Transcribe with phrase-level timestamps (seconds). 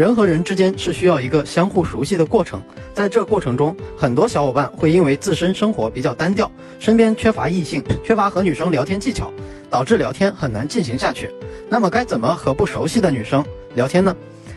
[0.00, 2.58] 人和人之间是需要一个相互熟悉的过程，
[2.94, 9.30] 在这过程中，很多小伙伴会因为自身生活比较单调，身边缺乏异性，缺乏和女生聊天技巧，
[9.68, 11.28] 导致聊天很难进行下去。
[11.68, 13.44] 那么该怎么和不熟悉的女生
[13.74, 14.16] 聊天呢？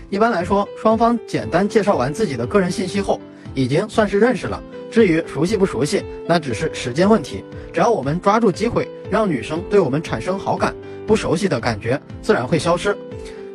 [0.09, 3.19] 一般来说，双方简单介绍完自己的个人信息后，
[3.53, 4.63] 已经算是认识了。
[4.89, 7.43] 至于熟悉不熟悉，那只是时间问题。
[7.73, 10.73] 只要我们抓住机会，让女生对我们产生好感，
[11.05, 12.95] 不熟悉的感觉自然会消失。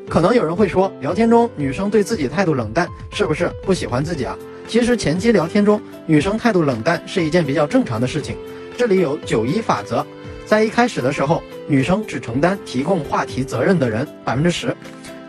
[0.09, 4.35] 可能有人会说，聊天中女生对自己态度冷淡，是不是不喜欢自己啊？
[4.67, 8.35] 其实前期聊天中，女生态度冷淡是一件比较正常的事情。
[8.75, 10.05] 这里有九一法则。
[10.47, 14.75] 在一开始的时候，女生只承担提供话题责任的人百分之十，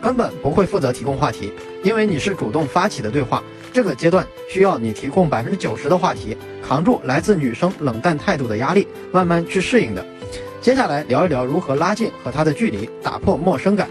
[0.00, 1.52] 根本不会负责提供话题，
[1.82, 3.42] 因为你是主动发起的对话。
[3.72, 6.34] 这个阶段需要你提供百分之九十的话题，
[6.66, 10.02] 扛住来自女生冷淡态度的压力，慢慢去适应的。
[10.62, 13.90] 接下来聊一聊如何拉近和她的距离，打破陌生感。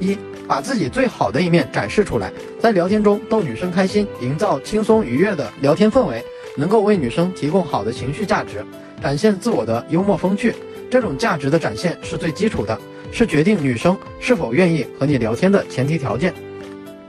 [0.00, 6.24] 一，把自己最好的一面展示出来，在聊天中逗女生开心，营造轻松愉悦的聊天氛围，
[6.56, 8.64] 能够为女生提供好的情绪价值。
[9.02, 10.54] 展现自我的幽默风趣，
[10.90, 12.78] 这种价值的展现是最基础的，
[13.12, 16.32] 是决定女生是否愿意和你聊天的前提条件。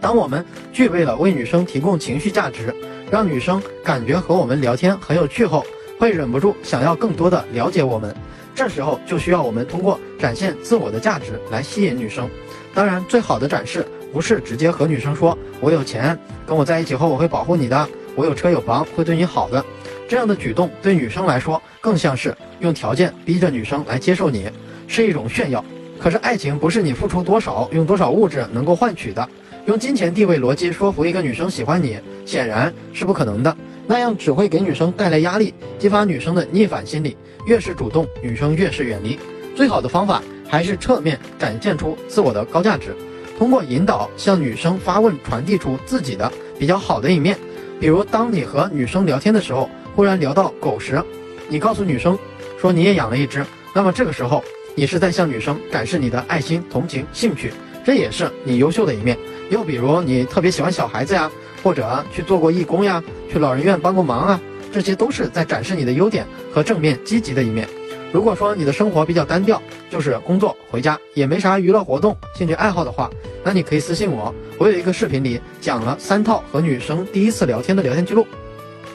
[0.01, 2.73] 当我们具备了为女生提供情绪价值，
[3.09, 5.65] 让女生感觉和我们聊天很有趣后，
[5.97, 8.13] 会忍不住想要更多的了解我们。
[8.55, 12.27] 这时候就需要我们通过展现自我的价值来吸引女生。
[12.73, 19.63] 当然，最好的展示不是直接和女生说“我有钱，跟我在一起后我会保护你的，我有车有房，会对你好的”。
[20.07, 24.49] 这样的举动对女生来说，更像是用条件逼着女生来接受你，
[24.87, 25.63] 是一种炫耀。
[25.99, 29.27] 可是爱情不是你付出多少，用多少物质能够换取的。
[29.65, 33.55] 用金钱、地位逻辑说服一个女生喜欢你，显然是不可能的。
[33.87, 37.15] 那样只会给女生带来压力，激发女生的逆反心理。
[37.45, 39.19] 越是主动，女生越是远离。
[39.55, 42.95] 最好的方法还是侧面展现出自我的高价值，
[43.37, 47.37] 通过引导向女生发问，传递出自己的比较好的一面。
[47.79, 49.69] 比如，当你和女生聊天的时候。
[49.95, 51.01] 忽然聊到狗时，
[51.47, 52.19] 你告诉女生
[52.59, 54.43] 说你也养了一只，那么这个时候
[54.75, 57.53] 你是在向女生展示你的爱心、同情、兴趣，
[57.85, 59.17] 这也是你优秀的一面。
[59.51, 61.31] 又比如你特别喜欢小孩子呀，
[61.63, 63.01] 或者去做过义工呀，
[63.31, 64.41] 去老人院帮过忙啊，
[64.73, 67.69] 这些都是在展示你的优点和正面积极的一面。
[68.11, 73.07] 如果说你的生活比较单调，就是工作回家也没啥娱乐活动、兴趣爱好的话，
[73.43, 78.25] 那你可以私信我，我有一个视频里讲了三套和女生第一次聊天的聊天记录。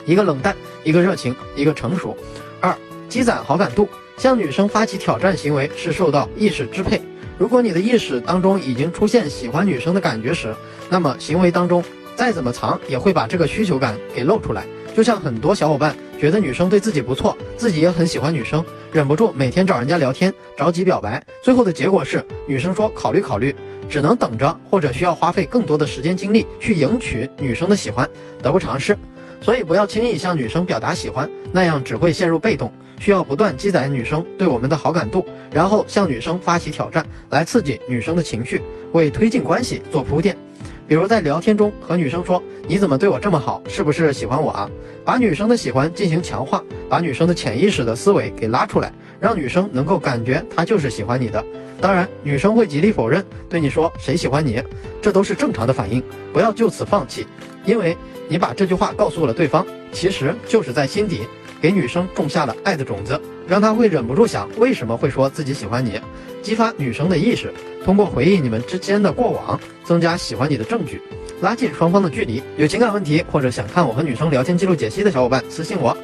[0.04, 2.16] 一个冷淡，一个热情，一个成熟。
[2.60, 2.74] 二，
[3.08, 7.00] 积攒好感度，向女生发起挑战行为是受到意识支配。
[7.40, 10.54] 如果你的意识当中已经出现喜欢女生的感觉时，
[10.90, 11.82] 那么行为当中
[12.14, 14.66] 再怎么藏，也会把这个需求感给露出来。
[14.94, 18.62] 就像很多小伙伴觉得女生对自己不错，自己也很喜欢女生，
[18.92, 23.56] 忍不住每天找人家聊天，着急表白，最后的结果是女生说考虑考虑，
[23.88, 28.06] 只能等着，或者需要花费更多的时间精力去赢取女生的喜欢，
[28.42, 28.94] 得不偿失。
[29.40, 32.72] 所以不要轻易向女生表达喜欢，那样只会陷入被动。
[32.98, 38.60] 需要不断积攒女生对我们的好感度，然后向女生发起挑战，来刺激女生的情绪，
[38.92, 40.36] 为推进关系做铺垫。
[40.86, 43.62] 比如在聊天中和女生说：“你怎么对我这么好？
[43.68, 44.68] 是不是喜欢我啊？”
[45.02, 51.44] 把女生的喜欢进行强化，把女生的潜意识的思维给拉出来，让女生能够感觉她就是喜欢你的。
[51.80, 54.62] 当然，女生会极力否认，对你说谁喜欢你，
[55.00, 57.26] 这都是正常的反应，不要就此放弃，
[57.64, 57.96] 因为。
[58.32, 61.22] 你把这句话告诉了对方，其实就是在心底
[61.60, 66.00] 给女生种下了爱的种子，让她会忍不住想为什么会说自己喜欢你，
[66.40, 67.52] 激发女生的意识，
[67.84, 71.02] 通过回忆你们之间的过往，增加喜欢你的证据，
[71.40, 72.40] 拉近双方的距离。
[72.56, 75.96] 有情感问题或者想看我和女生聊天记录解析的小伙伴，私信我。